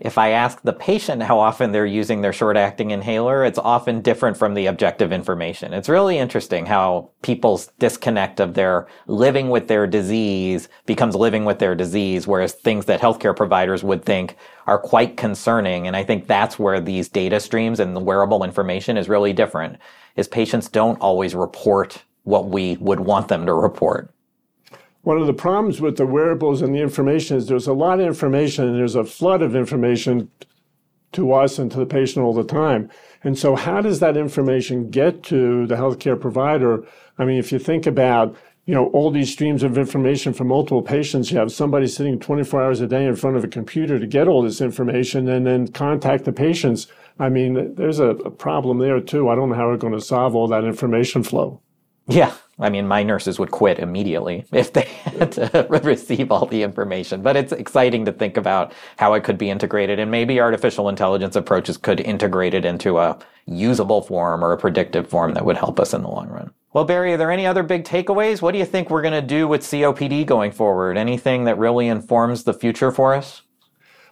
if 0.00 0.16
I 0.16 0.30
ask 0.30 0.62
the 0.62 0.72
patient 0.72 1.22
how 1.22 1.38
often 1.38 1.72
they're 1.72 1.84
using 1.84 2.22
their 2.22 2.32
short 2.32 2.56
acting 2.56 2.90
inhaler, 2.90 3.44
it's 3.44 3.58
often 3.58 4.00
different 4.00 4.34
from 4.34 4.54
the 4.54 4.64
objective 4.64 5.12
information. 5.12 5.74
It's 5.74 5.90
really 5.90 6.16
interesting 6.16 6.64
how 6.64 7.10
people's 7.20 7.66
disconnect 7.78 8.40
of 8.40 8.54
their 8.54 8.88
living 9.06 9.50
with 9.50 9.68
their 9.68 9.86
disease 9.86 10.70
becomes 10.86 11.14
living 11.14 11.44
with 11.44 11.58
their 11.58 11.74
disease, 11.74 12.26
whereas 12.26 12.54
things 12.54 12.86
that 12.86 13.02
healthcare 13.02 13.36
providers 13.36 13.84
would 13.84 14.02
think 14.02 14.36
are 14.66 14.78
quite 14.78 15.18
concerning. 15.18 15.86
And 15.86 15.94
I 15.94 16.02
think 16.02 16.26
that's 16.26 16.58
where 16.58 16.80
these 16.80 17.10
data 17.10 17.38
streams 17.38 17.78
and 17.78 17.94
the 17.94 18.00
wearable 18.00 18.42
information 18.42 18.96
is 18.96 19.06
really 19.08 19.34
different, 19.34 19.76
is 20.16 20.28
patients 20.28 20.68
don't 20.68 20.98
always 21.00 21.34
report 21.34 22.04
what 22.22 22.48
we 22.48 22.78
would 22.78 23.00
want 23.00 23.28
them 23.28 23.44
to 23.44 23.52
report 23.52 24.14
one 25.02 25.18
of 25.18 25.26
the 25.26 25.32
problems 25.32 25.80
with 25.80 25.96
the 25.96 26.06
wearables 26.06 26.60
and 26.60 26.74
the 26.74 26.80
information 26.80 27.36
is 27.36 27.46
there's 27.46 27.66
a 27.66 27.72
lot 27.72 28.00
of 28.00 28.06
information 28.06 28.68
and 28.68 28.78
there's 28.78 28.96
a 28.96 29.04
flood 29.04 29.42
of 29.42 29.56
information 29.56 30.30
to 31.12 31.32
us 31.32 31.58
and 31.58 31.70
to 31.72 31.78
the 31.78 31.86
patient 31.86 32.24
all 32.24 32.34
the 32.34 32.44
time. 32.44 32.88
And 33.24 33.38
so 33.38 33.56
how 33.56 33.80
does 33.80 34.00
that 34.00 34.16
information 34.16 34.90
get 34.90 35.22
to 35.24 35.66
the 35.66 35.74
healthcare 35.74 36.20
provider? 36.20 36.84
I 37.18 37.24
mean, 37.24 37.38
if 37.38 37.50
you 37.50 37.58
think 37.58 37.86
about, 37.86 38.36
you 38.66 38.74
know, 38.74 38.86
all 38.88 39.10
these 39.10 39.32
streams 39.32 39.62
of 39.62 39.76
information 39.76 40.32
from 40.32 40.48
multiple 40.48 40.82
patients, 40.82 41.32
you 41.32 41.38
have 41.38 41.50
somebody 41.50 41.86
sitting 41.86 42.18
24 42.20 42.62
hours 42.62 42.80
a 42.80 42.86
day 42.86 43.04
in 43.04 43.16
front 43.16 43.36
of 43.36 43.44
a 43.44 43.48
computer 43.48 43.98
to 43.98 44.06
get 44.06 44.28
all 44.28 44.42
this 44.42 44.60
information 44.60 45.28
and 45.28 45.46
then 45.46 45.68
contact 45.68 46.24
the 46.24 46.32
patients. 46.32 46.86
I 47.18 47.28
mean, 47.28 47.74
there's 47.74 47.98
a, 47.98 48.14
problem 48.14 48.78
there 48.78 49.00
too. 49.00 49.28
I 49.28 49.34
don't 49.34 49.50
know 49.50 49.56
how 49.56 49.68
we're 49.68 49.76
going 49.76 49.92
to 49.92 50.00
solve 50.00 50.34
all 50.34 50.46
that 50.48 50.64
information 50.64 51.22
flow. 51.22 51.60
Yeah. 52.06 52.32
I 52.60 52.70
mean, 52.70 52.86
my 52.86 53.02
nurses 53.02 53.38
would 53.38 53.50
quit 53.50 53.78
immediately 53.78 54.44
if 54.52 54.72
they 54.72 54.82
had 54.82 55.32
to 55.32 55.66
receive 55.82 56.30
all 56.30 56.46
the 56.46 56.62
information. 56.62 57.22
But 57.22 57.36
it's 57.36 57.52
exciting 57.52 58.04
to 58.04 58.12
think 58.12 58.36
about 58.36 58.72
how 58.96 59.14
it 59.14 59.24
could 59.24 59.38
be 59.38 59.50
integrated, 59.50 59.98
and 59.98 60.10
maybe 60.10 60.40
artificial 60.40 60.88
intelligence 60.88 61.36
approaches 61.36 61.76
could 61.76 62.00
integrate 62.00 62.54
it 62.54 62.64
into 62.64 62.98
a 62.98 63.18
usable 63.46 64.02
form 64.02 64.44
or 64.44 64.52
a 64.52 64.58
predictive 64.58 65.08
form 65.08 65.34
that 65.34 65.44
would 65.44 65.56
help 65.56 65.80
us 65.80 65.94
in 65.94 66.02
the 66.02 66.08
long 66.08 66.28
run. 66.28 66.52
Well, 66.72 66.84
Barry, 66.84 67.14
are 67.14 67.16
there 67.16 67.32
any 67.32 67.46
other 67.46 67.64
big 67.64 67.82
takeaways? 67.84 68.40
What 68.40 68.52
do 68.52 68.58
you 68.58 68.64
think 68.64 68.90
we're 68.90 69.02
going 69.02 69.20
to 69.20 69.26
do 69.26 69.48
with 69.48 69.62
COPD 69.62 70.24
going 70.24 70.52
forward? 70.52 70.96
Anything 70.96 71.44
that 71.44 71.58
really 71.58 71.88
informs 71.88 72.44
the 72.44 72.54
future 72.54 72.92
for 72.92 73.12
us? 73.12 73.42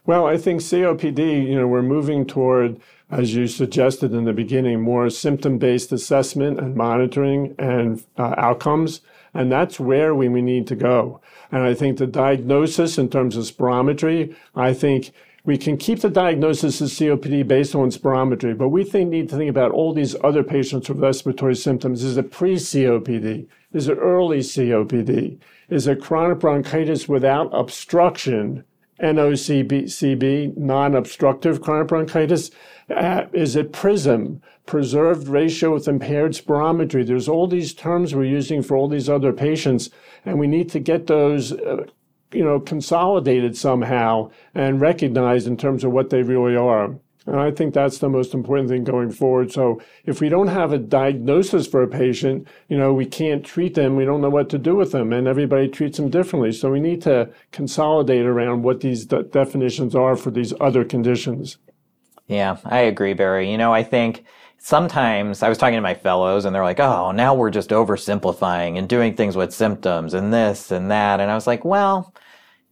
Well, 0.07 0.27
I 0.27 0.39
think 0.39 0.61
COPD, 0.63 1.47
you 1.47 1.55
know, 1.55 1.69
we're 1.69 1.83
moving 1.83 2.27
toward 2.27 2.81
as 3.11 3.35
you 3.35 3.47
suggested 3.47 4.13
in 4.13 4.25
the 4.25 4.33
beginning, 4.33 4.81
more 4.81 5.09
symptom 5.09 5.59
based 5.59 5.93
assessment 5.93 6.59
and 6.61 6.75
monitoring 6.75 7.55
and 7.59 8.05
uh, 8.19 8.35
outcomes. 8.37 9.01
And 9.35 9.51
that's 9.51 9.81
where 9.81 10.15
we, 10.15 10.29
we 10.29 10.43
need 10.43 10.67
to 10.69 10.77
go. 10.77 11.21
And 11.51 11.63
I 11.63 11.75
think 11.75 11.99
the 11.99 12.07
diagnosis 12.07 12.99
in 12.99 13.09
terms 13.09 13.37
of 13.37 13.45
spirometry, 13.45 14.35
I 14.55 14.75
think 14.75 15.13
we 15.45 15.57
can 15.57 15.79
keep 15.79 16.01
the 16.01 16.11
diagnosis 16.11 16.81
of 16.81 16.89
COPD 16.89 17.49
based 17.49 17.75
on 17.75 17.91
spirometry, 17.91 18.57
but 18.57 18.69
we 18.69 18.85
think, 18.85 19.09
need 19.09 19.31
to 19.31 19.37
think 19.37 19.49
about 19.49 19.73
all 19.73 19.95
these 19.95 20.15
other 20.23 20.43
patients 20.43 20.89
with 20.89 20.99
respiratory 20.99 21.57
symptoms. 21.57 22.05
Is 22.05 22.19
it 22.19 22.31
pre 22.31 22.57
COPD? 22.57 23.47
Is 23.73 23.89
it 23.89 23.97
early 23.99 24.41
COPD? 24.41 25.39
Is 25.71 25.87
it 25.87 26.03
chronic 26.03 26.41
bronchitis 26.41 27.09
without 27.09 27.51
obstruction 27.53 28.65
NOCB, 29.01 30.57
non-obstructive 30.57 31.61
chronic 31.61 31.89
bronchitis. 31.89 32.51
Uh, 32.95 33.27
is 33.33 33.55
it 33.57 33.73
PRISM, 33.73 34.41
preserved 34.67 35.29
ratio 35.29 35.75
with 35.75 35.89
impaired 35.89 36.33
spirometry? 36.33 37.07
There's 37.07 37.29
all 37.29 37.47
these 37.47 37.75
terms 37.75 38.15
we're 38.15 38.25
using 38.25 38.63
for 38.63 38.77
all 38.77 38.89
these 38.89 39.09
other 39.09 39.33
patients, 39.33 39.91
and 40.25 40.39
we 40.39 40.47
need 40.47 40.69
to 40.71 40.81
get 40.81 41.07
those, 41.07 41.53
uh, 41.53 41.85
you 42.33 42.45
know, 42.45 42.61
consolidated 42.61 43.57
somehow 43.57 44.31
and 44.55 44.81
recognized 44.81 45.47
in 45.47 45.57
terms 45.57 45.85
of 45.85 45.93
what 45.93 46.11
they 46.11 46.23
really 46.23 46.57
are. 46.57 46.97
And 47.29 47.41
I 47.41 47.51
think 47.51 47.75
that's 47.75 47.99
the 47.99 48.09
most 48.09 48.33
important 48.33 48.71
thing 48.71 48.85
going 48.85 49.11
forward. 49.11 49.53
So 49.53 49.83
if 50.07 50.21
we 50.21 50.31
don't 50.31 50.49
have 50.49 50.73
a 50.73 50.79
diagnosis 50.79 51.67
for 51.67 51.83
a 51.83 51.89
patient, 51.89 52.49
you 52.69 52.79
know, 52.79 52.95
we 52.95 53.05
can't 53.05 53.45
treat 53.45 53.75
them. 53.75 53.97
We 53.97 54.07
don't 54.07 54.23
know 54.23 54.31
what 54.31 54.49
to 54.51 54.59
do 54.59 54.75
with 54.75 54.93
them 54.93 55.13
and 55.13 55.29
everybody 55.29 55.69
treats 55.69 55.99
them 55.99 56.09
differently. 56.09 56.53
So 56.53 56.71
we 56.71 56.81
need 56.81 57.03
to 57.03 57.29
consolidate 57.53 58.25
around 58.25 58.63
what 58.63 58.81
these 58.81 59.05
de- 59.05 59.25
definitions 59.25 59.95
are 59.95 60.17
for 60.17 60.31
these 60.31 60.55
other 60.59 60.85
conditions. 60.85 61.59
Yeah, 62.29 62.57
I 62.65 62.81
agree, 62.81 63.13
Barry. 63.13 63.51
You 63.51 63.59
know, 63.59 63.75
I 63.75 63.83
think 63.83 64.25
sometimes 64.59 65.43
I 65.43 65.51
was 65.51 65.59
talking 65.59 65.77
to 65.77 65.83
my 65.83 65.95
fellows 65.95 66.47
and 66.47 66.55
they're 66.55 66.65
like, 66.65 66.81
oh, 66.81 67.11
now 67.13 67.35
we're 67.35 67.51
just 67.51 67.71
oversimplifying 67.71 68.79
and 68.79 68.89
doing 68.89 69.15
things 69.15 69.37
with 69.37 69.53
symptoms 69.53 70.15
and 70.15 70.33
this 70.33 70.71
and 70.71 70.91
that. 70.91 71.21
And 71.21 71.31
I 71.31 71.35
was 71.35 71.47
like, 71.47 71.65
well, 71.65 72.15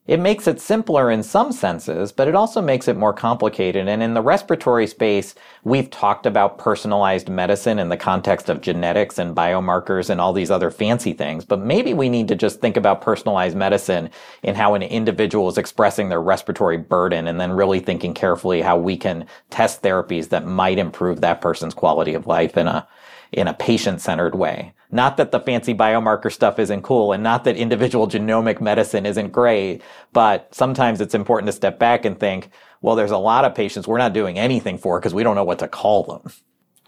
it 0.07 0.21
makes 0.21 0.47
it 0.47 0.61
simpler 0.61 1.11
in 1.11 1.23
some 1.23 1.51
senses, 1.51 2.13
but 2.13 2.29
it 2.29 2.35
also 2.35 2.63
makes 2.63 2.87
it 2.87 2.97
more 2.97 3.13
complicated. 3.13 3.89
And 3.89 4.03
in 4.03 4.15
the 4.15 4.23
respiratory 4.23 4.87
space, 4.87 5.35
we've 5.65 5.91
talked 5.91 6.27
about 6.27 6.59
personalized 6.59 7.29
medicine 7.29 7.79
in 7.79 7.89
the 7.89 7.97
context 7.97 8.49
of 8.49 8.61
genetics 8.61 9.19
and 9.19 9.35
biomarkers 9.35 10.09
and 10.09 10.21
all 10.21 10.33
these 10.33 10.51
other 10.51 10.71
fancy 10.71 11.13
things. 11.13 11.45
But 11.45 11.61
maybe 11.61 11.93
we 11.93 12.09
need 12.09 12.29
to 12.29 12.37
just 12.37 12.61
think 12.61 12.77
about 12.77 13.01
personalized 13.01 13.57
medicine 13.57 14.11
in 14.43 14.55
how 14.55 14.75
an 14.75 14.83
individual 14.83 15.49
is 15.49 15.59
expressing 15.59 16.09
their 16.09 16.23
respiratory 16.23 16.79
burden 16.79 17.27
and 17.27 17.41
then 17.41 17.51
really 17.51 17.81
thinking 17.81 18.15
carefully 18.15 18.61
how 18.61 18.79
we 18.79 18.97
can 18.97 19.27
test 19.51 19.83
therapies 19.83 20.29
that 20.29 20.47
might 20.47 20.79
improve 20.79 21.21
that 21.21 21.41
person's 21.41 21.75
quality 21.75 22.15
of 22.15 22.27
life 22.27 22.57
in 22.57 22.69
a 22.69 22.87
in 23.33 23.49
a 23.49 23.55
patient 23.55 24.01
centered 24.01 24.37
way. 24.37 24.73
Not 24.91 25.17
that 25.17 25.33
the 25.33 25.41
fancy 25.41 25.75
biomarker 25.75 26.33
stuff 26.33 26.59
isn't 26.59 26.83
cool 26.83 27.13
and 27.13 27.23
not 27.23 27.45
that 27.45 27.57
individual 27.57 28.07
genomic 28.07 28.61
medicine 28.61 29.07
isn't 29.07 29.33
great, 29.33 29.83
but 30.13 30.55
sometimes 30.55 31.01
it's 31.01 31.15
important 31.15 31.47
to 31.49 31.53
step 31.53 31.79
back 31.79 32.05
and 32.05 32.19
think, 32.19 32.51
well, 32.81 32.95
there's 32.95 33.11
a 33.11 33.19
lot 33.19 33.45
of 33.45 33.55
patients 33.55 33.89
we're 33.89 33.99
not 33.99 34.13
doing 34.13 34.39
anything 34.39 34.79
for 34.79 35.01
because 35.01 35.15
we 35.15 35.23
don't 35.23 35.35
know 35.35 35.45
what 35.45 35.59
to 35.59 35.69
call 35.69 36.05
them. 36.05 36.33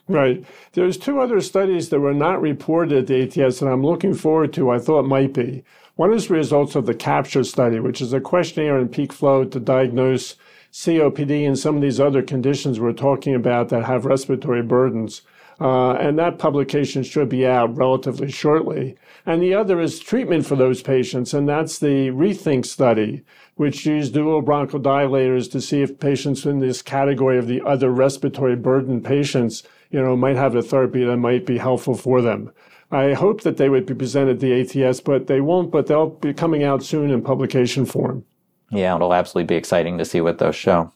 Right. 0.06 0.44
There's 0.72 0.96
two 0.96 1.20
other 1.20 1.40
studies 1.40 1.90
that 1.90 2.00
were 2.00 2.14
not 2.14 2.40
reported 2.40 2.98
at 2.98 3.06
the 3.08 3.44
ATS 3.44 3.60
and 3.60 3.70
I'm 3.70 3.84
looking 3.84 4.14
forward 4.14 4.52
to, 4.54 4.70
I 4.70 4.78
thought 4.78 5.04
might 5.04 5.34
be. 5.34 5.64
One 5.96 6.14
is 6.14 6.30
results 6.30 6.76
of 6.76 6.86
the 6.86 6.94
CAPTURE 6.94 7.44
study, 7.44 7.80
which 7.80 8.00
is 8.00 8.12
a 8.12 8.20
questionnaire 8.20 8.78
in 8.78 8.88
peak 8.88 9.12
flow 9.12 9.44
to 9.44 9.60
diagnose 9.60 10.36
COPD 10.72 11.46
and 11.46 11.58
some 11.58 11.76
of 11.76 11.82
these 11.82 11.98
other 11.98 12.22
conditions 12.22 12.78
we're 12.78 12.92
talking 12.92 13.34
about 13.34 13.68
that 13.70 13.84
have 13.84 14.04
respiratory 14.04 14.62
burdens. 14.62 15.22
Uh, 15.60 15.92
and 15.94 16.18
that 16.18 16.38
publication 16.38 17.02
should 17.02 17.28
be 17.28 17.44
out 17.44 17.76
relatively 17.76 18.30
shortly. 18.30 18.96
And 19.26 19.42
the 19.42 19.54
other 19.54 19.80
is 19.80 19.98
treatment 19.98 20.46
for 20.46 20.54
those 20.54 20.82
patients, 20.82 21.34
and 21.34 21.48
that's 21.48 21.78
the 21.78 22.10
RETHINC 22.10 22.64
study, 22.64 23.24
which 23.56 23.84
used 23.84 24.14
dual 24.14 24.42
bronchodilators 24.42 25.50
to 25.50 25.60
see 25.60 25.82
if 25.82 25.98
patients 25.98 26.46
in 26.46 26.60
this 26.60 26.80
category 26.80 27.38
of 27.38 27.48
the 27.48 27.60
other 27.62 27.90
respiratory 27.90 28.54
burden 28.54 29.02
patients, 29.02 29.64
you 29.90 30.00
know, 30.00 30.16
might 30.16 30.36
have 30.36 30.54
a 30.54 30.62
therapy 30.62 31.04
that 31.04 31.16
might 31.16 31.44
be 31.44 31.58
helpful 31.58 31.94
for 31.94 32.22
them. 32.22 32.52
I 32.90 33.12
hope 33.12 33.42
that 33.42 33.56
they 33.56 33.68
would 33.68 33.84
be 33.84 33.94
presented 33.94 34.36
at 34.36 34.40
the 34.40 34.84
ATS, 34.86 35.00
but 35.00 35.26
they 35.26 35.40
won't, 35.40 35.70
but 35.70 35.88
they'll 35.88 36.10
be 36.10 36.32
coming 36.32 36.62
out 36.62 36.82
soon 36.82 37.10
in 37.10 37.20
publication 37.20 37.84
form. 37.84 38.24
Yeah, 38.70 38.94
it'll 38.94 39.12
absolutely 39.12 39.46
be 39.52 39.56
exciting 39.56 39.98
to 39.98 40.04
see 40.04 40.20
what 40.20 40.38
those 40.38 40.56
show. 40.56 40.92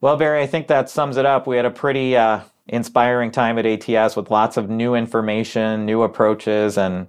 Well, 0.00 0.16
Barry, 0.16 0.42
I 0.42 0.46
think 0.46 0.68
that 0.68 0.90
sums 0.90 1.16
it 1.16 1.26
up. 1.26 1.46
We 1.46 1.56
had 1.56 1.64
a 1.64 1.70
pretty 1.70 2.16
uh, 2.16 2.40
inspiring 2.68 3.30
time 3.30 3.58
at 3.58 3.66
ATS 3.66 4.16
with 4.16 4.30
lots 4.30 4.56
of 4.56 4.68
new 4.68 4.94
information, 4.94 5.86
new 5.86 6.02
approaches, 6.02 6.78
and 6.78 7.06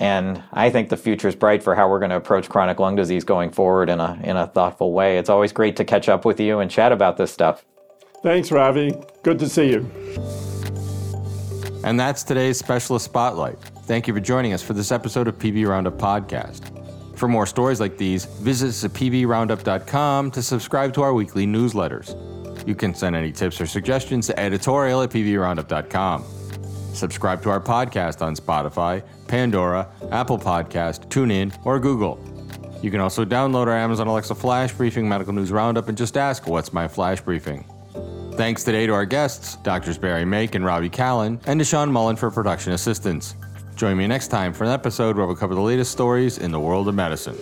and 0.00 0.42
I 0.52 0.70
think 0.70 0.88
the 0.88 0.96
future 0.96 1.28
is 1.28 1.36
bright 1.36 1.62
for 1.62 1.76
how 1.76 1.88
we're 1.88 2.00
going 2.00 2.10
to 2.10 2.16
approach 2.16 2.48
chronic 2.48 2.80
lung 2.80 2.96
disease 2.96 3.22
going 3.22 3.50
forward 3.50 3.88
in 3.88 4.00
a 4.00 4.18
in 4.24 4.36
a 4.36 4.46
thoughtful 4.46 4.92
way. 4.92 5.18
It's 5.18 5.30
always 5.30 5.52
great 5.52 5.76
to 5.76 5.84
catch 5.84 6.08
up 6.08 6.24
with 6.24 6.40
you 6.40 6.58
and 6.58 6.70
chat 6.70 6.92
about 6.92 7.16
this 7.16 7.32
stuff. 7.32 7.64
Thanks, 8.22 8.50
Ravi. 8.50 8.94
Good 9.22 9.38
to 9.38 9.48
see 9.48 9.70
you. 9.70 9.90
And 11.84 12.00
that's 12.00 12.22
today's 12.22 12.58
Specialist 12.58 13.04
Spotlight. 13.04 13.58
Thank 13.84 14.08
you 14.08 14.14
for 14.14 14.20
joining 14.20 14.54
us 14.54 14.62
for 14.62 14.72
this 14.72 14.90
episode 14.90 15.28
of 15.28 15.38
PV 15.38 15.66
Roundup 15.66 15.98
Podcast. 15.98 16.70
For 17.18 17.28
more 17.28 17.46
stories 17.46 17.78
like 17.78 17.98
these, 17.98 18.24
visit 18.24 18.68
us 18.68 18.84
at 18.84 18.92
pvroundup.com 18.92 20.30
to 20.30 20.42
subscribe 20.42 20.94
to 20.94 21.02
our 21.02 21.12
weekly 21.12 21.46
newsletters. 21.46 22.33
You 22.66 22.74
can 22.74 22.94
send 22.94 23.14
any 23.14 23.32
tips 23.32 23.60
or 23.60 23.66
suggestions 23.66 24.26
to 24.28 24.38
editorial 24.38 25.02
at 25.02 25.10
pvroundup.com. 25.10 26.24
Subscribe 26.94 27.42
to 27.42 27.50
our 27.50 27.60
podcast 27.60 28.22
on 28.22 28.36
Spotify, 28.36 29.02
Pandora, 29.26 29.88
Apple 30.12 30.38
Podcast, 30.38 31.08
TuneIn, 31.08 31.54
or 31.66 31.78
Google. 31.78 32.22
You 32.82 32.90
can 32.90 33.00
also 33.00 33.24
download 33.24 33.66
our 33.66 33.76
Amazon 33.76 34.06
Alexa 34.06 34.34
Flash 34.34 34.72
Briefing 34.72 35.08
Medical 35.08 35.32
News 35.32 35.50
Roundup 35.50 35.88
and 35.88 35.98
just 35.98 36.16
ask, 36.16 36.46
What's 36.46 36.72
my 36.72 36.86
Flash 36.86 37.20
Briefing? 37.20 37.64
Thanks 38.34 38.64
today 38.64 38.86
to 38.86 38.92
our 38.92 39.06
guests, 39.06 39.56
Drs. 39.62 39.96
Barry 39.96 40.24
Make 40.24 40.54
and 40.54 40.64
Robbie 40.64 40.90
Kalhan, 40.90 41.40
and 41.46 41.58
to 41.60 41.64
Sean 41.64 41.90
Mullen 41.90 42.16
for 42.16 42.30
production 42.30 42.72
assistance. 42.72 43.34
Join 43.76 43.96
me 43.96 44.06
next 44.06 44.28
time 44.28 44.52
for 44.52 44.64
an 44.64 44.70
episode 44.70 45.16
where 45.16 45.26
we'll 45.26 45.36
cover 45.36 45.54
the 45.54 45.60
latest 45.60 45.92
stories 45.92 46.38
in 46.38 46.50
the 46.50 46.60
world 46.60 46.88
of 46.88 46.94
medicine. 46.94 47.36